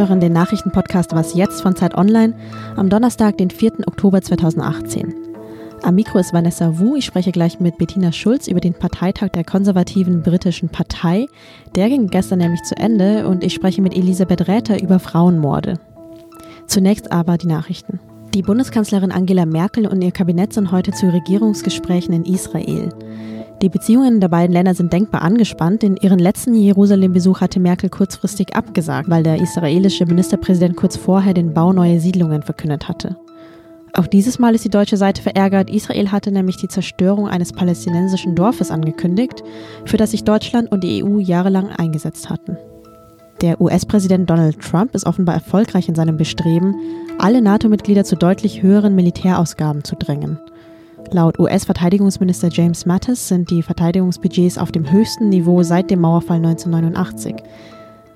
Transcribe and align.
hören 0.00 0.18
den 0.18 0.32
Nachrichtenpodcast 0.32 1.14
Was 1.14 1.34
jetzt 1.34 1.60
von 1.60 1.76
Zeit 1.76 1.94
Online 1.94 2.32
am 2.74 2.88
Donnerstag, 2.88 3.36
den 3.36 3.50
4. 3.50 3.86
Oktober 3.86 4.22
2018. 4.22 5.14
Am 5.82 5.94
Mikro 5.94 6.18
ist 6.18 6.32
Vanessa 6.32 6.78
Wu. 6.78 6.96
Ich 6.96 7.04
spreche 7.04 7.32
gleich 7.32 7.60
mit 7.60 7.76
Bettina 7.76 8.10
Schulz 8.10 8.48
über 8.48 8.60
den 8.60 8.72
Parteitag 8.72 9.28
der 9.28 9.44
konservativen 9.44 10.22
britischen 10.22 10.70
Partei. 10.70 11.26
Der 11.74 11.90
ging 11.90 12.06
gestern 12.06 12.38
nämlich 12.38 12.62
zu 12.62 12.78
Ende 12.78 13.28
und 13.28 13.44
ich 13.44 13.52
spreche 13.52 13.82
mit 13.82 13.94
Elisabeth 13.94 14.48
Räther 14.48 14.82
über 14.82 15.00
Frauenmorde. 15.00 15.74
Zunächst 16.66 17.12
aber 17.12 17.36
die 17.36 17.48
Nachrichten. 17.48 18.00
Die 18.32 18.42
Bundeskanzlerin 18.42 19.12
Angela 19.12 19.44
Merkel 19.44 19.86
und 19.86 20.00
ihr 20.00 20.12
Kabinett 20.12 20.54
sind 20.54 20.72
heute 20.72 20.92
zu 20.92 21.12
Regierungsgesprächen 21.12 22.14
in 22.14 22.24
Israel. 22.24 22.88
Die 23.62 23.68
Beziehungen 23.68 24.20
der 24.20 24.28
beiden 24.28 24.54
Länder 24.54 24.74
sind 24.74 24.90
denkbar 24.90 25.20
angespannt. 25.20 25.84
In 25.84 25.96
ihren 25.98 26.18
letzten 26.18 26.54
Jerusalem-Besuch 26.54 27.42
hatte 27.42 27.60
Merkel 27.60 27.90
kurzfristig 27.90 28.56
abgesagt, 28.56 29.10
weil 29.10 29.22
der 29.22 29.38
israelische 29.38 30.06
Ministerpräsident 30.06 30.76
kurz 30.76 30.96
vorher 30.96 31.34
den 31.34 31.52
Bau 31.52 31.74
neuer 31.74 32.00
Siedlungen 32.00 32.42
verkündet 32.42 32.88
hatte. 32.88 33.16
Auch 33.92 34.06
dieses 34.06 34.38
Mal 34.38 34.54
ist 34.54 34.64
die 34.64 34.70
deutsche 34.70 34.96
Seite 34.96 35.20
verärgert. 35.20 35.68
Israel 35.68 36.10
hatte 36.10 36.32
nämlich 36.32 36.56
die 36.56 36.68
Zerstörung 36.68 37.28
eines 37.28 37.52
palästinensischen 37.52 38.34
Dorfes 38.34 38.70
angekündigt, 38.70 39.42
für 39.84 39.98
das 39.98 40.12
sich 40.12 40.24
Deutschland 40.24 40.72
und 40.72 40.82
die 40.82 41.04
EU 41.04 41.18
jahrelang 41.18 41.68
eingesetzt 41.68 42.30
hatten. 42.30 42.56
Der 43.42 43.60
US-Präsident 43.60 44.30
Donald 44.30 44.60
Trump 44.60 44.94
ist 44.94 45.06
offenbar 45.06 45.34
erfolgreich 45.34 45.88
in 45.88 45.94
seinem 45.94 46.16
Bestreben, 46.16 46.74
alle 47.18 47.42
NATO-Mitglieder 47.42 48.04
zu 48.04 48.16
deutlich 48.16 48.62
höheren 48.62 48.94
Militärausgaben 48.94 49.84
zu 49.84 49.96
drängen. 49.96 50.38
Laut 51.12 51.38
US-Verteidigungsminister 51.38 52.48
James 52.50 52.86
Mattis 52.86 53.28
sind 53.28 53.50
die 53.50 53.62
Verteidigungsbudgets 53.62 54.58
auf 54.58 54.70
dem 54.70 54.90
höchsten 54.90 55.28
Niveau 55.28 55.62
seit 55.62 55.90
dem 55.90 56.00
Mauerfall 56.00 56.36
1989. 56.36 57.34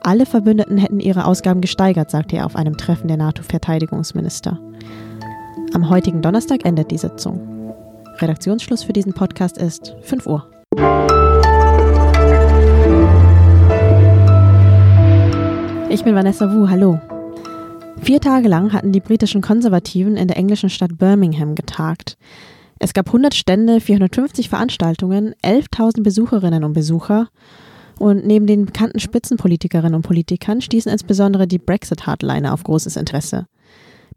Alle 0.01 0.27
Verbündeten 0.27 0.79
hätten 0.79 1.01
ihre 1.01 1.25
Ausgaben 1.25 1.61
gesteigert, 1.61 2.11
sagte 2.11 2.37
er 2.37 2.47
auf 2.47 2.57
einem 2.57 2.77
Treffen 2.77 3.09
der 3.09 3.17
NATO-Verteidigungsminister. 3.17 4.61
Am 5.73 5.89
heutigen 5.89 6.23
Donnerstag 6.23 6.65
endet 6.65 6.91
die 6.91 6.99
Sitzung. 6.99 7.41
Redaktionsschluss 8.19 8.85
für 8.85 8.93
diesen 8.93 9.13
Podcast 9.13 9.59
ist 9.59 9.97
5 10.03 10.27
Uhr. 10.27 10.47
Ich 15.89 16.05
bin 16.05 16.15
Vanessa 16.15 16.53
Wu, 16.53 16.69
hallo. 16.69 17.01
Vier 18.03 18.21
Tage 18.21 18.49
lang 18.49 18.73
hatten 18.73 18.93
die 18.93 19.01
britischen 19.01 19.41
Konservativen 19.41 20.17
in 20.17 20.29
der 20.29 20.37
englischen 20.37 20.69
Stadt 20.69 20.99
Birmingham 20.99 21.55
getagt. 21.55 22.19
Es 22.79 22.93
gab 22.93 23.07
100 23.09 23.35
Stände, 23.35 23.81
450 23.81 24.49
Veranstaltungen, 24.49 25.35
11.000 25.45 26.03
Besucherinnen 26.03 26.65
und 26.65 26.73
Besucher. 26.73 27.29
Und 27.99 28.27
neben 28.27 28.47
den 28.47 28.67
bekannten 28.67 28.99
Spitzenpolitikerinnen 28.99 29.95
und 29.95 30.03
Politikern 30.03 30.61
stießen 30.61 30.91
insbesondere 30.91 31.47
die 31.47 31.59
Brexit-Hardliner 31.59 32.53
auf 32.53 32.65
großes 32.65 32.97
Interesse. 32.97 33.47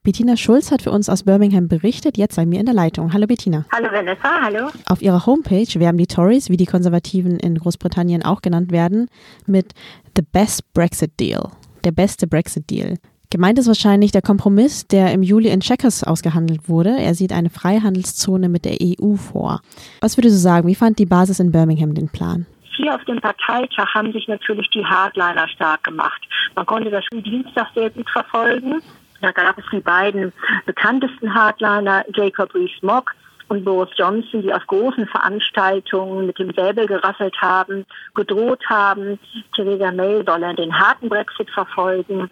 Bettina 0.03 0.37
Schulz 0.37 0.71
hat 0.71 0.81
für 0.81 0.91
uns 0.91 1.09
aus 1.09 1.23
Birmingham 1.23 1.67
berichtet, 1.67 2.17
jetzt 2.17 2.37
bei 2.37 2.45
mir 2.45 2.59
in 2.59 2.65
der 2.65 2.73
Leitung. 2.73 3.11
Hallo 3.11 3.27
Bettina. 3.27 3.65
Hallo 3.73 3.89
Vanessa, 3.91 4.41
hallo. 4.41 4.69
Auf 4.85 5.01
ihrer 5.01 5.25
Homepage 5.25 5.79
werben 5.79 5.97
die 5.97 6.07
Tories, 6.07 6.49
wie 6.49 6.57
die 6.57 6.65
Konservativen 6.65 7.37
in 7.39 7.55
Großbritannien 7.55 8.23
auch 8.23 8.41
genannt 8.41 8.71
werden, 8.71 9.09
mit 9.45 9.73
The 10.15 10.23
Best 10.31 10.73
Brexit 10.73 11.19
Deal, 11.19 11.49
der 11.83 11.91
beste 11.91 12.25
Brexit 12.25 12.69
Deal. 12.69 12.95
Gemeint 13.29 13.59
ist 13.59 13.67
wahrscheinlich 13.67 14.13
der 14.13 14.21
Kompromiss, 14.21 14.87
der 14.87 15.11
im 15.11 15.21
Juli 15.21 15.49
in 15.49 15.59
Checkers 15.59 16.05
ausgehandelt 16.05 16.69
wurde. 16.69 16.95
Er 16.97 17.13
sieht 17.13 17.33
eine 17.33 17.49
Freihandelszone 17.49 18.47
mit 18.47 18.63
der 18.63 18.77
EU 18.81 19.15
vor. 19.15 19.59
Was 19.99 20.17
würdest 20.17 20.35
du 20.35 20.39
sagen, 20.39 20.65
wie 20.69 20.75
fand 20.75 20.97
die 20.97 21.05
Basis 21.05 21.41
in 21.41 21.51
Birmingham 21.51 21.93
den 21.93 22.07
Plan? 22.07 22.45
Hier 22.77 22.95
auf 22.95 23.03
dem 23.03 23.19
Parteitag 23.19 23.93
haben 23.93 24.13
sich 24.13 24.29
natürlich 24.29 24.69
die 24.69 24.85
Hardliner 24.85 25.45
stark 25.49 25.83
gemacht. 25.83 26.21
Man 26.55 26.65
konnte 26.65 26.89
das 26.89 27.03
am 27.11 27.21
Dienstag 27.21 27.67
sehr 27.75 27.89
gut 27.89 28.09
verfolgen. 28.09 28.81
Da 29.19 29.31
gab 29.31 29.57
es 29.57 29.65
die 29.73 29.81
beiden 29.81 30.31
bekanntesten 30.65 31.33
Hardliner, 31.33 32.05
Jacob 32.15 32.55
Rees-Mogg 32.55 33.13
und 33.49 33.65
Boris 33.65 33.89
Johnson, 33.97 34.41
die 34.41 34.53
auf 34.53 34.65
großen 34.67 35.05
Veranstaltungen 35.05 36.27
mit 36.27 36.39
dem 36.39 36.53
Säbel 36.53 36.87
gerasselt 36.87 37.35
haben, 37.41 37.85
gedroht 38.15 38.63
haben, 38.69 39.19
Theresa 39.53 39.91
May 39.91 40.23
solle 40.25 40.55
den 40.55 40.73
harten 40.79 41.09
Brexit 41.09 41.49
verfolgen 41.49 42.29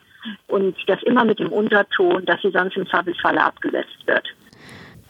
und 0.47 0.75
das 0.87 1.01
immer 1.03 1.25
mit 1.25 1.39
dem 1.39 1.51
Unterton, 1.51 2.25
dass 2.25 2.41
sie 2.41 2.51
sonst 2.51 2.77
im 2.77 2.87
Zweifelsfalle 2.87 3.43
abgesetzt 3.43 4.05
wird. 4.05 4.27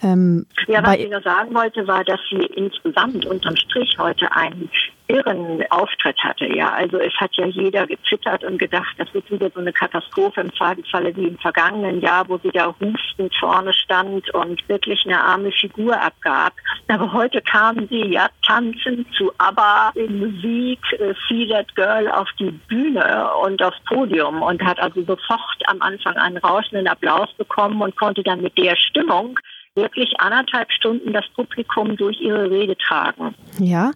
Ähm, 0.02 0.46
ja, 0.66 0.84
was 0.84 0.96
ich 0.96 1.08
nur 1.08 1.22
sagen 1.22 1.54
wollte, 1.54 1.86
war, 1.86 2.04
dass 2.04 2.20
sie 2.28 2.44
insgesamt 2.54 3.24
unterm 3.26 3.56
Strich 3.56 3.96
heute 3.98 4.30
einen 4.32 4.70
irren 5.08 5.64
Auftritt 5.70 6.18
hatte. 6.22 6.46
Ja, 6.46 6.72
also 6.72 6.98
es 6.98 7.14
hat 7.14 7.30
ja 7.36 7.46
jeder 7.46 7.86
gezittert 7.86 8.44
und 8.44 8.58
gedacht, 8.58 8.94
das 8.98 9.12
wird 9.14 9.30
wieder 9.30 9.50
so 9.54 9.60
eine 9.60 9.72
Katastrophe 9.72 10.40
im 10.40 10.54
Zweifelsfalle 10.54 11.14
wie 11.16 11.28
im 11.28 11.38
vergangenen 11.38 12.00
Jahr, 12.00 12.28
wo 12.28 12.38
sie 12.38 12.50
da 12.50 12.74
hustend 12.80 13.34
vorne 13.38 13.72
stand 13.72 14.28
und 14.34 14.68
wirklich 14.68 15.04
eine 15.06 15.20
arme 15.20 15.52
Figur 15.52 16.00
abgab. 16.00 16.52
Aber 16.88 17.12
heute 17.12 17.40
kam 17.42 17.86
sie 17.88 18.12
ja 18.12 18.28
tanzend 18.46 19.06
zu 19.14 19.32
ABBA 19.38 19.92
in 19.94 20.18
Musik, 20.18 20.80
äh, 20.98 21.14
See 21.28 21.46
That 21.48 21.74
Girl 21.74 22.10
auf 22.10 22.28
die 22.38 22.50
Bühne 22.50 23.30
und 23.42 23.62
aufs 23.62 23.80
Podium 23.86 24.42
und 24.42 24.62
hat 24.62 24.78
also 24.80 25.00
sofort 25.02 25.62
am 25.66 25.80
Anfang 25.82 26.16
einen 26.16 26.38
rauschenden 26.38 26.88
Applaus 26.88 27.32
bekommen 27.34 27.80
und 27.80 27.96
konnte 27.96 28.22
dann 28.22 28.40
mit 28.40 28.56
der 28.58 28.76
Stimmung 28.76 29.38
wirklich 29.76 30.18
anderthalb 30.18 30.72
Stunden 30.72 31.12
das 31.12 31.26
Publikum 31.34 31.96
durch 31.96 32.20
ihre 32.20 32.50
Rede 32.50 32.76
tragen. 32.76 33.34
Ja. 33.58 33.92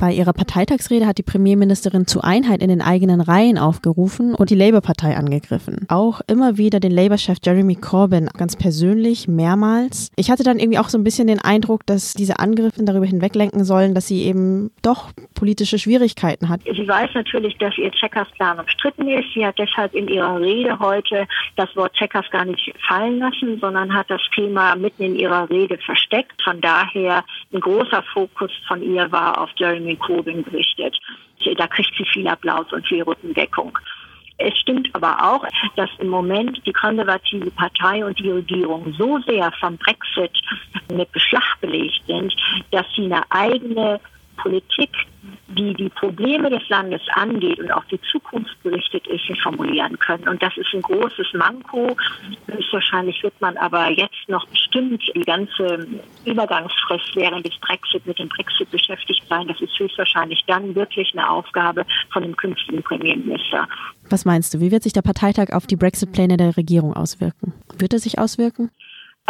Bei 0.00 0.14
ihrer 0.14 0.32
Parteitagsrede 0.32 1.06
hat 1.06 1.18
die 1.18 1.22
Premierministerin 1.22 2.06
zu 2.06 2.22
Einheit 2.22 2.62
in 2.62 2.70
den 2.70 2.80
eigenen 2.80 3.20
Reihen 3.20 3.58
aufgerufen 3.58 4.34
und 4.34 4.48
die 4.48 4.54
Labour-Partei 4.54 5.14
angegriffen. 5.14 5.84
Auch 5.88 6.22
immer 6.26 6.56
wieder 6.56 6.80
den 6.80 6.90
Labour-Chef 6.90 7.36
Jeremy 7.44 7.74
Corbyn 7.74 8.30
ganz 8.34 8.56
persönlich 8.56 9.28
mehrmals. 9.28 10.10
Ich 10.16 10.30
hatte 10.30 10.42
dann 10.42 10.58
irgendwie 10.58 10.78
auch 10.78 10.88
so 10.88 10.96
ein 10.96 11.04
bisschen 11.04 11.26
den 11.26 11.38
Eindruck, 11.38 11.84
dass 11.84 12.14
diese 12.14 12.38
Angriffe 12.38 12.82
darüber 12.82 13.04
hinweglenken 13.04 13.62
sollen, 13.62 13.94
dass 13.94 14.06
sie 14.06 14.22
eben 14.22 14.70
doch 14.80 15.10
politische 15.40 15.78
Schwierigkeiten 15.78 16.50
hat. 16.50 16.60
Sie 16.64 16.86
weiß 16.86 17.14
natürlich, 17.14 17.56
dass 17.56 17.76
ihr 17.78 17.90
Checkers-Plan 17.90 18.60
umstritten 18.60 19.08
ist. 19.08 19.32
Sie 19.32 19.44
hat 19.44 19.58
deshalb 19.58 19.94
in 19.94 20.06
ihrer 20.06 20.38
Rede 20.38 20.78
heute 20.78 21.26
das 21.56 21.74
Wort 21.76 21.94
Checkers 21.94 22.30
gar 22.30 22.44
nicht 22.44 22.74
fallen 22.86 23.20
lassen, 23.20 23.58
sondern 23.58 23.94
hat 23.94 24.10
das 24.10 24.20
Thema 24.34 24.76
mitten 24.76 25.02
in 25.02 25.16
ihrer 25.16 25.48
Rede 25.48 25.78
versteckt. 25.78 26.42
Von 26.42 26.60
daher 26.60 27.24
ein 27.54 27.60
großer 27.60 28.02
Fokus 28.12 28.50
von 28.68 28.82
ihr 28.82 29.10
war 29.10 29.40
auf 29.40 29.48
Jeremy 29.56 29.96
Corbyn 29.96 30.44
berichtet. 30.44 30.98
Da 31.56 31.66
kriegt 31.66 31.92
sie 31.96 32.04
viel 32.04 32.28
Applaus 32.28 32.70
und 32.70 32.86
viel 32.86 33.02
Rückendeckung. 33.02 33.78
Es 34.36 34.58
stimmt 34.58 34.90
aber 34.92 35.16
auch, 35.22 35.46
dass 35.76 35.88
im 36.00 36.08
Moment 36.08 36.60
die 36.66 36.72
konservative 36.72 37.50
Partei 37.52 38.04
und 38.04 38.18
die 38.18 38.30
Regierung 38.30 38.94
so 38.98 39.18
sehr 39.20 39.50
vom 39.58 39.78
Brexit 39.78 40.32
mit 40.92 41.10
Beschlag 41.12 41.58
belegt 41.62 42.02
sind, 42.06 42.34
dass 42.72 42.84
sie 42.94 43.04
eine 43.04 43.22
eigene 43.30 44.00
Politik 44.42 44.90
die 45.48 45.74
die 45.74 45.88
Probleme 45.88 46.48
des 46.50 46.66
Landes 46.68 47.02
angeht 47.14 47.58
und 47.58 47.70
auch 47.72 47.84
die 47.84 48.00
Zukunft 48.10 48.62
berichtet 48.62 49.06
ist, 49.08 49.20
formulieren 49.42 49.98
können. 49.98 50.26
Und 50.28 50.42
das 50.42 50.56
ist 50.56 50.72
ein 50.72 50.82
großes 50.82 51.26
Manko. 51.34 51.96
Höchstwahrscheinlich 52.46 53.22
wird 53.22 53.38
man 53.40 53.56
aber 53.56 53.90
jetzt 53.90 54.28
noch 54.28 54.46
bestimmt 54.48 55.02
die 55.14 55.22
ganze 55.22 55.86
Übergangsfrist 56.24 57.14
während 57.14 57.46
des 57.46 57.56
Brexit 57.58 58.06
mit 58.06 58.18
dem 58.18 58.28
Brexit 58.28 58.70
beschäftigt 58.70 59.22
sein. 59.28 59.48
Das 59.48 59.60
ist 59.60 59.78
höchstwahrscheinlich 59.78 60.42
dann 60.46 60.74
wirklich 60.74 61.12
eine 61.12 61.28
Aufgabe 61.28 61.84
von 62.12 62.22
dem 62.22 62.36
künftigen 62.36 62.82
Premierminister. 62.82 63.68
Was 64.08 64.24
meinst 64.24 64.54
du, 64.54 64.60
wie 64.60 64.70
wird 64.70 64.82
sich 64.82 64.92
der 64.92 65.02
Parteitag 65.02 65.50
auf 65.52 65.66
die 65.66 65.76
Brexit-Pläne 65.76 66.36
der 66.36 66.56
Regierung 66.56 66.94
auswirken? 66.94 67.52
Wird 67.78 67.92
er 67.92 67.98
sich 67.98 68.18
auswirken? 68.18 68.70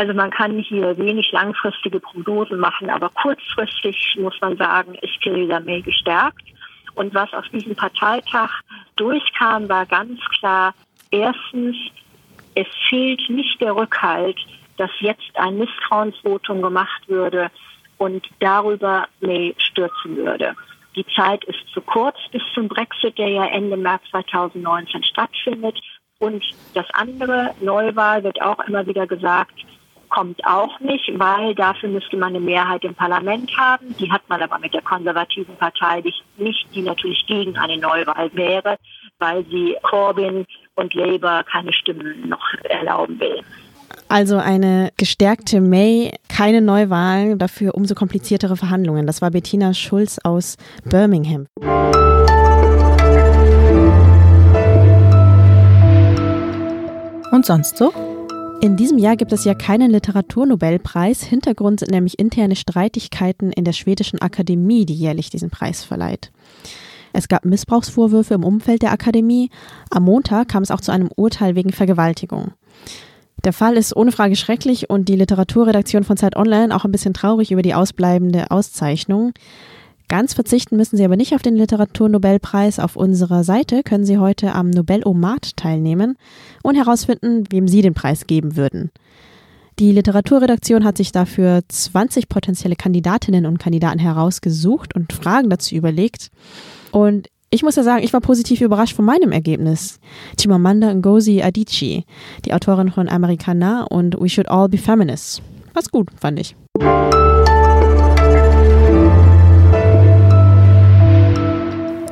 Also 0.01 0.15
man 0.15 0.31
kann 0.31 0.59
hier 0.61 0.97
wenig 0.97 1.31
langfristige 1.31 2.01
Prognosen 2.01 2.59
machen, 2.59 2.89
aber 2.89 3.11
kurzfristig 3.11 4.17
muss 4.19 4.33
man 4.41 4.57
sagen, 4.57 4.95
ist 4.95 5.21
Theresa 5.21 5.61
May 5.61 5.83
gestärkt. 5.83 6.41
Und 6.95 7.13
was 7.13 7.31
auf 7.35 7.47
diesem 7.51 7.77
Parteitag 7.77 8.49
durchkam, 8.97 9.69
war 9.69 9.85
ganz 9.85 10.19
klar, 10.39 10.73
erstens, 11.11 11.77
es 12.55 12.67
fehlt 12.89 13.29
nicht 13.29 13.61
der 13.61 13.77
Rückhalt, 13.77 14.39
dass 14.79 14.91
jetzt 15.01 15.33
ein 15.35 15.59
Misstrauensvotum 15.59 16.63
gemacht 16.63 17.07
würde 17.07 17.51
und 17.99 18.27
darüber 18.39 19.07
May 19.21 19.55
stürzen 19.59 20.17
würde. 20.17 20.55
Die 20.97 21.05
Zeit 21.15 21.45
ist 21.45 21.69
zu 21.75 21.83
kurz 21.83 22.17
bis 22.33 22.43
zum 22.55 22.69
Brexit, 22.69 23.19
der 23.19 23.29
ja 23.29 23.45
Ende 23.45 23.77
März 23.77 24.01
2019 24.13 25.05
stattfindet. 25.05 25.79
Und 26.21 26.43
das 26.73 26.87
andere, 26.95 27.55
Neuwahl, 27.61 28.25
wird 28.25 28.41
auch 28.41 28.61
immer 28.61 28.87
wieder 28.87 29.07
gesagt, 29.07 29.53
kommt 30.11 30.45
auch 30.45 30.79
nicht, 30.81 31.11
weil 31.19 31.55
dafür 31.55 31.89
müsste 31.89 32.17
man 32.17 32.31
eine 32.31 32.41
Mehrheit 32.41 32.85
im 32.85 32.95
Parlament 32.95 33.51
haben. 33.57 33.95
Die 33.99 34.11
hat 34.11 34.23
man 34.29 34.43
aber 34.43 34.59
mit 34.59 34.75
der 34.75 34.83
konservativen 34.83 35.57
Partei 35.57 36.03
nicht, 36.37 36.67
die 36.75 36.83
natürlich 36.83 37.25
gegen 37.27 37.57
eine 37.57 37.79
Neuwahl 37.79 38.31
wäre, 38.35 38.77
weil 39.19 39.45
sie 39.47 39.77
Corbyn 39.83 40.45
und 40.75 40.95
Labour 40.95 41.45
keine 41.45 41.73
Stimmen 41.73 42.29
noch 42.29 42.45
erlauben 42.65 43.19
will. 43.19 43.43
Also 44.09 44.39
eine 44.39 44.91
gestärkte 44.97 45.61
May, 45.61 46.13
keine 46.29 46.61
Neuwahlen, 46.61 47.39
dafür 47.39 47.75
umso 47.75 47.95
kompliziertere 47.95 48.57
Verhandlungen. 48.57 49.07
Das 49.07 49.23
war 49.23 49.31
Bettina 49.31 49.73
Schulz 49.73 50.19
aus 50.25 50.57
Birmingham. 50.85 51.47
Und 57.31 57.47
sonst 57.47 57.77
so? 57.77 58.10
In 58.63 58.77
diesem 58.77 58.99
Jahr 58.99 59.17
gibt 59.17 59.33
es 59.33 59.45
ja 59.45 59.55
keinen 59.55 59.91
Literaturnobelpreis. 59.91 61.23
Hintergrund 61.23 61.81
sind 61.81 61.93
nämlich 61.93 62.19
interne 62.19 62.57
Streitigkeiten 62.57 63.53
in 63.53 63.65
der 63.65 63.73
schwedischen 63.73 64.21
Akademie, 64.21 64.85
die 64.85 64.95
jährlich 64.95 65.31
diesen 65.31 65.49
Preis 65.49 65.83
verleiht. 65.83 66.31
Es 67.15 67.29
gab 67.29 67.47
Missbrauchsvorwürfe 67.47 68.35
im 68.35 68.45
Umfeld 68.45 68.83
der 68.83 68.93
Akademie. 68.93 69.49
Am 69.89 70.03
Montag 70.03 70.49
kam 70.49 70.63
es 70.63 70.71
auch 70.71 70.83
zu 70.83 70.93
einem 70.93 71.09
Urteil 71.17 71.55
wegen 71.55 71.73
Vergewaltigung. 71.73 72.53
Der 73.45 73.55
Fall 73.55 73.79
ist 73.79 73.97
ohne 73.97 74.13
Frage 74.13 74.37
schrecklich 74.37 74.91
und 74.91 75.09
die 75.09 75.17
Literaturredaktion 75.17 76.05
von 76.05 76.19
Zeit 76.19 76.37
Online 76.37 76.77
auch 76.77 76.85
ein 76.85 76.93
bisschen 76.93 77.15
traurig 77.15 77.53
über 77.53 77.63
die 77.63 77.75
ausbleibende 77.75 78.51
Auszeichnung. 78.51 79.33
Ganz 80.11 80.35
verzichten 80.35 80.77
müssen 80.77 80.97
Sie 80.97 81.05
aber 81.05 81.17
nicht 81.17 81.37
auf 81.37 81.43
den 81.43 81.55
Literaturnobelpreis. 81.55 82.81
Auf 82.81 82.97
unserer 82.97 83.45
Seite 83.45 83.85
können 83.85 84.05
Sie 84.05 84.19
heute 84.19 84.57
am 84.57 84.69
Nobelomat 84.69 85.57
teilnehmen 85.57 86.17
und 86.65 86.75
herausfinden, 86.75 87.45
wem 87.51 87.69
Sie 87.69 87.81
den 87.81 87.95
Preis 87.95 88.27
geben 88.27 88.57
würden. 88.57 88.91
Die 89.79 89.93
Literaturredaktion 89.93 90.85
hat 90.85 90.97
sich 90.97 91.13
dafür 91.13 91.61
20 91.69 92.29
potenzielle 92.29 92.75
Kandidatinnen 92.75 93.47
und 93.47 93.61
Kandidaten 93.61 94.01
herausgesucht 94.01 94.97
und 94.97 95.13
Fragen 95.13 95.49
dazu 95.49 95.77
überlegt. 95.77 96.33
Und 96.91 97.29
ich 97.51 97.63
muss 97.63 97.77
ja 97.77 97.85
sagen, 97.85 98.03
ich 98.03 98.13
war 98.13 98.21
positiv 98.21 98.63
überrascht 98.63 98.97
von 98.97 99.05
meinem 99.05 99.31
Ergebnis. 99.31 100.01
Chimamanda 100.37 100.93
Ngozi 100.93 101.41
Adichie, 101.41 102.05
die 102.45 102.53
Autorin 102.53 102.91
von 102.91 103.09
Americana 103.09 103.85
und 103.85 104.21
We 104.21 104.29
Should 104.29 104.49
All 104.49 104.69
Be 104.69 104.77
Feminists. 104.77 105.41
Was 105.73 105.89
gut, 105.89 106.09
fand 106.21 106.41
ich. 106.41 106.57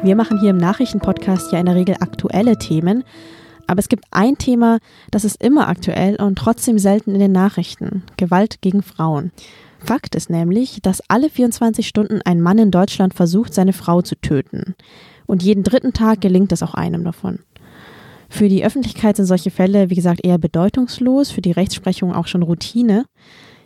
Wir 0.04 0.14
machen 0.14 0.38
hier 0.38 0.50
im 0.50 0.58
Nachrichtenpodcast 0.58 1.50
ja 1.50 1.58
in 1.58 1.66
der 1.66 1.74
Regel 1.74 1.96
aktuelle 1.98 2.56
Themen, 2.56 3.02
aber 3.66 3.80
es 3.80 3.88
gibt 3.88 4.04
ein 4.12 4.38
Thema, 4.38 4.78
das 5.10 5.24
ist 5.24 5.42
immer 5.42 5.68
aktuell 5.68 6.14
und 6.16 6.38
trotzdem 6.38 6.78
selten 6.78 7.14
in 7.14 7.20
den 7.20 7.32
Nachrichten. 7.32 8.04
Gewalt 8.16 8.60
gegen 8.60 8.82
Frauen. 8.82 9.32
Fakt 9.80 10.14
ist 10.14 10.30
nämlich, 10.30 10.80
dass 10.82 11.02
alle 11.08 11.28
24 11.28 11.86
Stunden 11.86 12.20
ein 12.24 12.40
Mann 12.40 12.58
in 12.58 12.70
Deutschland 12.70 13.12
versucht, 13.12 13.52
seine 13.52 13.72
Frau 13.72 14.00
zu 14.00 14.14
töten. 14.14 14.76
Und 15.26 15.42
jeden 15.42 15.64
dritten 15.64 15.92
Tag 15.92 16.20
gelingt 16.20 16.52
es 16.52 16.62
auch 16.62 16.74
einem 16.74 17.02
davon. 17.02 17.40
Für 18.28 18.48
die 18.48 18.64
Öffentlichkeit 18.64 19.16
sind 19.16 19.26
solche 19.26 19.50
Fälle, 19.50 19.90
wie 19.90 19.96
gesagt, 19.96 20.24
eher 20.24 20.38
bedeutungslos, 20.38 21.30
für 21.30 21.42
die 21.42 21.52
Rechtsprechung 21.52 22.14
auch 22.14 22.28
schon 22.28 22.42
Routine. 22.42 23.04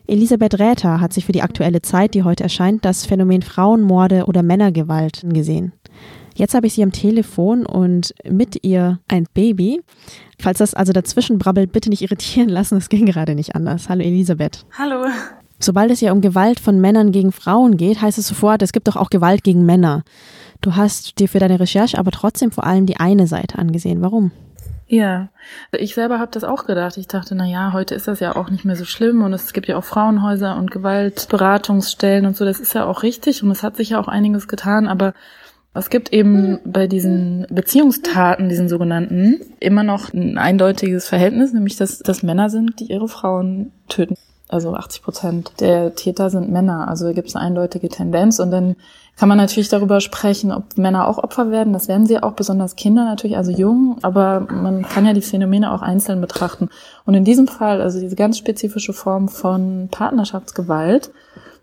Elisabeth 0.06 0.58
Räther 0.58 1.00
hat 1.00 1.12
sich 1.12 1.26
für 1.26 1.32
die 1.32 1.42
aktuelle 1.42 1.82
Zeit, 1.82 2.14
die 2.14 2.22
heute 2.22 2.42
erscheint, 2.42 2.84
das 2.84 3.04
Phänomen 3.04 3.42
Frauenmorde 3.42 4.24
oder 4.26 4.42
Männergewalt 4.42 5.22
gesehen. 5.24 5.72
Jetzt 6.34 6.54
habe 6.54 6.66
ich 6.66 6.74
sie 6.74 6.82
am 6.82 6.92
Telefon 6.92 7.66
und 7.66 8.14
mit 8.24 8.64
ihr 8.64 8.98
ein 9.08 9.26
Baby. 9.34 9.82
Falls 10.38 10.58
das 10.58 10.74
also 10.74 10.92
dazwischen 10.92 11.38
brabbelt, 11.38 11.72
bitte 11.72 11.90
nicht 11.90 12.02
irritieren 12.02 12.48
lassen, 12.48 12.78
es 12.78 12.88
ging 12.88 13.06
gerade 13.06 13.34
nicht 13.34 13.54
anders. 13.54 13.88
Hallo 13.88 14.02
Elisabeth. 14.02 14.64
Hallo. 14.78 15.06
Sobald 15.58 15.90
es 15.90 16.00
ja 16.00 16.10
um 16.10 16.20
Gewalt 16.20 16.58
von 16.58 16.80
Männern 16.80 17.12
gegen 17.12 17.30
Frauen 17.30 17.76
geht, 17.76 18.00
heißt 18.00 18.18
es 18.18 18.26
sofort, 18.26 18.62
es 18.62 18.72
gibt 18.72 18.88
doch 18.88 18.96
auch 18.96 19.10
Gewalt 19.10 19.44
gegen 19.44 19.64
Männer. 19.64 20.02
Du 20.60 20.74
hast 20.74 21.18
dir 21.20 21.28
für 21.28 21.38
deine 21.38 21.60
Recherche 21.60 21.98
aber 21.98 22.10
trotzdem 22.10 22.50
vor 22.50 22.64
allem 22.64 22.86
die 22.86 22.96
eine 22.96 23.26
Seite 23.26 23.58
angesehen. 23.58 24.00
Warum? 24.00 24.32
Ja, 24.88 25.28
ich 25.72 25.94
selber 25.94 26.18
habe 26.18 26.32
das 26.32 26.44
auch 26.44 26.66
gedacht. 26.66 26.98
Ich 26.98 27.08
dachte, 27.08 27.34
na 27.34 27.46
ja, 27.46 27.72
heute 27.72 27.94
ist 27.94 28.08
das 28.08 28.20
ja 28.20 28.36
auch 28.36 28.50
nicht 28.50 28.64
mehr 28.64 28.76
so 28.76 28.84
schlimm 28.84 29.22
und 29.22 29.32
es 29.32 29.52
gibt 29.52 29.68
ja 29.68 29.76
auch 29.76 29.84
Frauenhäuser 29.84 30.56
und 30.56 30.70
Gewaltberatungsstellen 30.70 32.26
und 32.26 32.36
so. 32.36 32.44
Das 32.44 32.60
ist 32.60 32.74
ja 32.74 32.84
auch 32.84 33.02
richtig 33.02 33.42
und 33.42 33.50
es 33.50 33.62
hat 33.62 33.76
sich 33.76 33.90
ja 33.90 34.00
auch 34.00 34.08
einiges 34.08 34.48
getan, 34.48 34.88
aber 34.88 35.14
es 35.74 35.88
gibt 35.88 36.12
eben 36.12 36.58
bei 36.64 36.86
diesen 36.86 37.46
Beziehungstaten, 37.50 38.48
diesen 38.48 38.68
sogenannten, 38.68 39.40
immer 39.58 39.82
noch 39.82 40.12
ein 40.12 40.36
eindeutiges 40.36 41.08
Verhältnis, 41.08 41.52
nämlich 41.52 41.76
dass 41.76 41.98
das 42.00 42.22
Männer 42.22 42.50
sind, 42.50 42.78
die 42.80 42.92
ihre 42.92 43.08
Frauen 43.08 43.72
töten. 43.88 44.16
Also 44.48 44.74
80 44.74 45.02
Prozent 45.02 45.52
der 45.60 45.94
Täter 45.94 46.28
sind 46.28 46.52
Männer. 46.52 46.86
Also 46.86 47.06
da 47.06 47.12
gibt 47.14 47.28
es 47.28 47.36
eine 47.36 47.46
eindeutige 47.46 47.88
Tendenz 47.88 48.38
und 48.38 48.50
dann 48.50 48.76
kann 49.16 49.30
man 49.30 49.38
natürlich 49.38 49.70
darüber 49.70 50.02
sprechen, 50.02 50.52
ob 50.52 50.76
Männer 50.76 51.08
auch 51.08 51.16
Opfer 51.16 51.50
werden. 51.50 51.72
Das 51.72 51.88
werden 51.88 52.06
sie 52.06 52.22
auch, 52.22 52.32
besonders 52.32 52.76
Kinder 52.76 53.06
natürlich, 53.06 53.38
also 53.38 53.50
jung. 53.50 53.96
Aber 54.02 54.40
man 54.40 54.82
kann 54.82 55.06
ja 55.06 55.14
die 55.14 55.22
Phänomene 55.22 55.72
auch 55.72 55.80
einzeln 55.80 56.20
betrachten. 56.20 56.68
Und 57.06 57.14
in 57.14 57.24
diesem 57.24 57.48
Fall, 57.48 57.80
also 57.80 57.98
diese 57.98 58.16
ganz 58.16 58.36
spezifische 58.36 58.92
Form 58.92 59.28
von 59.28 59.88
Partnerschaftsgewalt, 59.90 61.12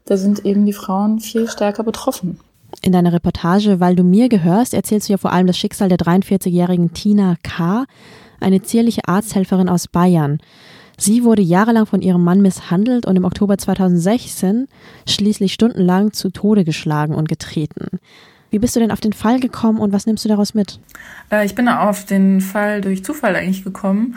da 0.05 0.17
sind 0.17 0.43
eben 0.43 0.65
die 0.65 0.73
Frauen 0.73 1.19
viel 1.19 1.47
stärker 1.47 1.83
betroffen. 1.83 2.39
In 2.81 2.91
deiner 2.93 3.11
Reportage 3.11 3.79
Weil 3.79 3.95
du 3.95 4.03
mir 4.03 4.29
gehörst, 4.29 4.73
erzählst 4.73 5.09
du 5.09 5.13
ja 5.13 5.17
vor 5.17 5.33
allem 5.33 5.47
das 5.47 5.57
Schicksal 5.57 5.89
der 5.89 5.97
43-jährigen 5.97 6.93
Tina 6.93 7.35
K., 7.43 7.85
eine 8.39 8.61
zierliche 8.61 9.05
Arzthelferin 9.05 9.67
aus 9.67 9.89
Bayern. 9.89 10.39
Sie 10.97 11.23
wurde 11.23 11.41
jahrelang 11.41 11.85
von 11.85 12.01
ihrem 12.01 12.23
Mann 12.23 12.41
misshandelt 12.41 13.05
und 13.05 13.15
im 13.15 13.25
Oktober 13.25 13.57
2016 13.57 14.67
schließlich 15.07 15.53
stundenlang 15.53 16.13
zu 16.13 16.29
Tode 16.29 16.63
geschlagen 16.63 17.15
und 17.15 17.27
getreten. 17.27 17.99
Wie 18.49 18.59
bist 18.59 18.75
du 18.75 18.79
denn 18.79 18.91
auf 18.91 18.99
den 18.99 19.13
Fall 19.13 19.39
gekommen 19.39 19.79
und 19.79 19.93
was 19.93 20.05
nimmst 20.05 20.25
du 20.25 20.29
daraus 20.29 20.53
mit? 20.53 20.79
Äh, 21.31 21.45
ich 21.45 21.55
bin 21.55 21.67
auf 21.67 22.05
den 22.05 22.41
Fall 22.41 22.81
durch 22.81 23.03
Zufall 23.03 23.35
eigentlich 23.35 23.63
gekommen. 23.63 24.15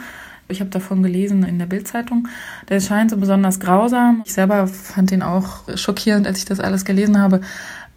Ich 0.49 0.59
habe 0.59 0.69
davon 0.69 1.01
gelesen 1.03 1.43
in 1.43 1.57
der 1.57 1.65
Bildzeitung. 1.67 2.27
Der 2.67 2.81
scheint 2.81 3.11
so 3.11 3.17
besonders 3.17 3.59
grausam. 3.59 4.21
Ich 4.25 4.33
selber 4.33 4.67
fand 4.67 5.11
ihn 5.11 5.23
auch 5.23 5.61
schockierend, 5.75 6.27
als 6.27 6.37
ich 6.39 6.45
das 6.45 6.59
alles 6.59 6.83
gelesen 6.83 7.17
habe. 7.17 7.41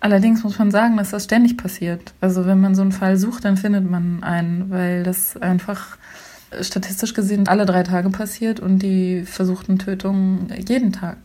Allerdings 0.07 0.45
muss 0.45 0.57
man 0.57 0.71
sagen, 0.71 0.97
dass 0.97 1.11
das 1.11 1.25
ständig 1.25 1.57
passiert. 1.57 2.15
Also 2.21 2.47
wenn 2.47 2.61
man 2.61 2.77
so 2.77 2.83
einen 2.83 2.93
Fall 2.93 3.17
sucht, 3.17 3.45
dann 3.45 3.57
findet 3.57 3.91
man 3.91 4.23
einen, 4.23 4.71
weil 4.71 5.03
das 5.03 5.37
einfach 5.37 5.99
statistisch 6.61 7.13
gesehen 7.13 7.49
alle 7.49 7.67
drei 7.67 7.83
Tage 7.83 8.11
passiert 8.11 8.61
und 8.61 8.79
die 8.85 9.25
versuchten 9.25 9.81
Tötungen 9.81 10.47
jeden 10.69 10.93
Tag. 10.93 11.17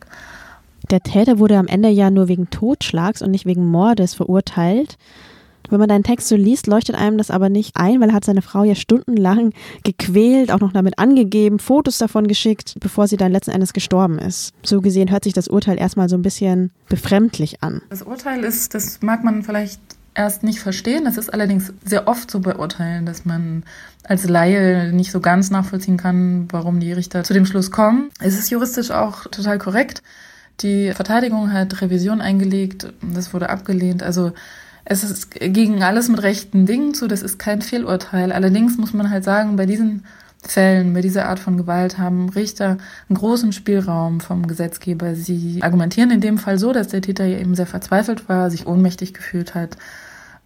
Der 0.89 1.01
Täter 1.01 1.37
wurde 1.37 1.59
am 1.59 1.67
Ende 1.67 1.89
ja 1.89 2.09
nur 2.09 2.27
wegen 2.27 2.49
Totschlags 2.49 3.21
und 3.21 3.29
nicht 3.29 3.45
wegen 3.45 3.67
Mordes 3.67 4.15
verurteilt. 4.15 4.97
Wenn 5.71 5.79
man 5.79 5.89
deinen 5.89 6.03
Text 6.03 6.27
so 6.27 6.35
liest, 6.35 6.67
leuchtet 6.67 6.95
einem 6.95 7.17
das 7.17 7.31
aber 7.31 7.49
nicht 7.49 7.77
ein, 7.77 8.01
weil 8.01 8.09
er 8.09 8.15
hat 8.15 8.25
seine 8.25 8.41
Frau 8.41 8.63
ja 8.63 8.75
stundenlang 8.75 9.53
gequält, 9.83 10.51
auch 10.51 10.59
noch 10.59 10.73
damit 10.73 10.99
angegeben, 10.99 11.59
Fotos 11.59 11.97
davon 11.97 12.27
geschickt, 12.27 12.75
bevor 12.79 13.07
sie 13.07 13.17
dann 13.17 13.31
letzten 13.31 13.51
Endes 13.51 13.73
gestorben 13.73 14.19
ist. 14.19 14.53
So 14.63 14.81
gesehen 14.81 15.09
hört 15.09 15.23
sich 15.23 15.33
das 15.33 15.47
Urteil 15.47 15.79
erstmal 15.79 16.09
so 16.09 16.17
ein 16.17 16.21
bisschen 16.21 16.71
befremdlich 16.89 17.63
an. 17.63 17.81
Das 17.89 18.03
Urteil 18.03 18.43
ist, 18.43 18.75
das 18.75 19.01
mag 19.01 19.23
man 19.23 19.43
vielleicht 19.43 19.79
erst 20.13 20.43
nicht 20.43 20.59
verstehen. 20.59 21.05
Das 21.05 21.17
ist 21.17 21.33
allerdings 21.33 21.73
sehr 21.85 22.07
oft 22.07 22.29
so 22.29 22.41
bei 22.41 22.57
Urteilen, 22.57 23.05
dass 23.05 23.23
man 23.23 23.63
als 24.03 24.27
Laie 24.27 24.91
nicht 24.91 25.11
so 25.11 25.21
ganz 25.21 25.51
nachvollziehen 25.51 25.97
kann, 25.97 26.47
warum 26.51 26.81
die 26.81 26.91
Richter 26.91 27.23
zu 27.23 27.33
dem 27.33 27.45
Schluss 27.45 27.71
kommen. 27.71 28.09
Es 28.19 28.37
ist 28.37 28.49
juristisch 28.49 28.91
auch 28.91 29.23
total 29.27 29.57
korrekt. 29.57 30.03
Die 30.59 30.91
Verteidigung 30.91 31.53
hat 31.53 31.81
Revision 31.81 32.21
eingelegt, 32.21 32.93
das 33.01 33.33
wurde 33.33 33.49
abgelehnt. 33.49 34.03
Also 34.03 34.33
es 34.85 35.03
ist 35.03 35.31
gegen 35.31 35.83
alles 35.83 36.09
mit 36.09 36.23
rechten 36.23 36.65
Dingen 36.65 36.93
zu, 36.93 37.07
das 37.07 37.21
ist 37.21 37.37
kein 37.37 37.61
Fehlurteil. 37.61 38.31
Allerdings 38.31 38.77
muss 38.77 38.93
man 38.93 39.09
halt 39.09 39.23
sagen, 39.23 39.55
bei 39.55 39.65
diesen 39.65 40.03
Fällen, 40.43 40.93
bei 40.93 41.01
dieser 41.01 41.29
Art 41.29 41.39
von 41.39 41.55
Gewalt 41.55 41.99
haben 41.99 42.29
Richter 42.29 42.77
einen 43.07 43.17
großen 43.17 43.53
Spielraum 43.53 44.21
vom 44.21 44.47
Gesetzgeber. 44.47 45.13
Sie 45.13 45.59
argumentieren 45.61 46.09
in 46.09 46.21
dem 46.21 46.39
Fall 46.39 46.57
so, 46.57 46.73
dass 46.73 46.87
der 46.87 47.01
Täter 47.01 47.25
eben 47.25 47.55
sehr 47.55 47.67
verzweifelt 47.67 48.27
war, 48.27 48.49
sich 48.49 48.65
ohnmächtig 48.65 49.13
gefühlt 49.13 49.53
hat, 49.53 49.77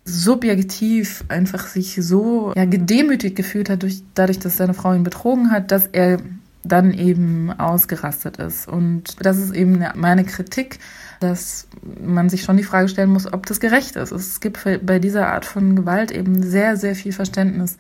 subjektiv 0.04 1.24
einfach 1.30 1.68
sich 1.68 1.96
so 1.96 2.52
ja, 2.56 2.66
gedemütigt 2.66 3.38
gefühlt 3.38 3.70
hat, 3.70 3.84
durch, 3.84 4.04
dadurch, 4.14 4.40
dass 4.40 4.58
seine 4.58 4.74
Frau 4.74 4.94
ihn 4.94 5.04
betrogen 5.04 5.50
hat, 5.50 5.72
dass 5.72 5.88
er 5.88 6.20
dann 6.64 6.94
eben 6.94 7.52
ausgerastet 7.52 8.38
ist. 8.38 8.68
Und 8.68 9.16
das 9.26 9.38
ist 9.38 9.54
eben 9.54 9.84
meine 9.96 10.26
Kritik, 10.26 10.80
dass 11.20 11.68
man 12.04 12.30
sich 12.30 12.44
schon 12.44 12.58
die 12.58 12.64
Frage 12.64 12.88
stellen 12.88 13.12
muss, 13.12 13.32
ob 13.32 13.46
das 13.46 13.60
gerecht 13.60 13.96
ist. 13.96 14.12
Es 14.12 14.40
gibt 14.40 14.60
bei 14.86 15.00
dieser 15.00 15.28
Art 15.30 15.46
von 15.46 15.76
Gewalt 15.76 16.12
eben 16.12 16.44
sehr, 16.44 16.78
sehr 16.78 16.96
viel 16.96 17.14
Verständnis 17.14 17.78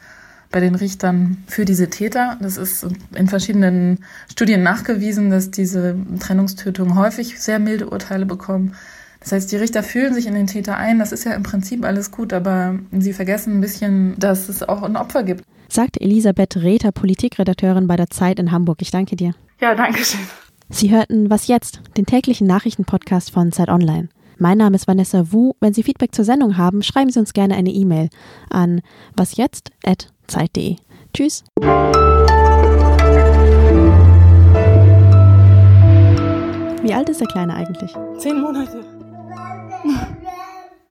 bei 0.51 0.59
den 0.59 0.75
Richtern 0.75 1.43
für 1.47 1.65
diese 1.65 1.89
Täter. 1.89 2.37
Das 2.41 2.57
ist 2.57 2.87
in 3.13 3.27
verschiedenen 3.27 3.99
Studien 4.31 4.63
nachgewiesen, 4.63 5.29
dass 5.29 5.51
diese 5.51 5.97
Trennungstötungen 6.19 6.95
häufig 6.95 7.39
sehr 7.41 7.59
milde 7.59 7.89
Urteile 7.89 8.25
bekommen. 8.25 8.73
Das 9.19 9.31
heißt, 9.31 9.51
die 9.51 9.57
Richter 9.57 9.81
fühlen 9.81 10.13
sich 10.13 10.27
in 10.27 10.35
den 10.35 10.47
Täter 10.47 10.77
ein. 10.77 10.99
Das 10.99 11.11
ist 11.11 11.25
ja 11.25 11.33
im 11.33 11.43
Prinzip 11.43 11.83
alles 11.83 12.11
gut, 12.11 12.31
aber 12.31 12.77
sie 12.91 13.11
vergessen 13.11 13.57
ein 13.57 13.61
bisschen, 13.61 14.13
dass 14.19 14.49
es 14.49 14.61
auch 14.61 14.83
ein 14.83 14.95
Opfer 14.95 15.23
gibt. 15.23 15.43
Sagt 15.67 15.99
Elisabeth 15.99 16.57
Rether, 16.57 16.91
Politikredakteurin 16.91 17.87
bei 17.87 17.95
der 17.95 18.09
Zeit 18.09 18.39
in 18.39 18.51
Hamburg. 18.51 18.81
Ich 18.81 18.91
danke 18.91 19.15
dir. 19.15 19.33
Ja, 19.59 19.73
danke 19.73 20.03
schön. 20.05 20.21
Sie 20.69 20.91
hörten 20.91 21.29
Was 21.29 21.47
jetzt? 21.47 21.81
Den 21.95 22.05
täglichen 22.05 22.47
Nachrichtenpodcast 22.47 23.31
von 23.31 23.51
Zeit 23.51 23.69
Online. 23.69 24.09
Mein 24.37 24.57
Name 24.57 24.75
ist 24.75 24.87
Vanessa 24.87 25.31
Wu. 25.31 25.53
Wenn 25.59 25.73
Sie 25.73 25.83
Feedback 25.83 26.13
zur 26.13 26.25
Sendung 26.25 26.57
haben, 26.57 26.83
schreiben 26.83 27.11
Sie 27.11 27.19
uns 27.19 27.33
gerne 27.33 27.55
eine 27.55 27.69
E-Mail 27.69 28.09
an 28.49 28.81
wasjetzt.zeit.de. 29.15 30.75
Tschüss. 31.13 31.43
Wie 36.81 36.93
alt 36.93 37.09
ist 37.09 37.21
der 37.21 37.27
Kleine 37.27 37.53
eigentlich? 37.53 37.91
Zehn 38.17 38.41
Monate. 38.41 38.83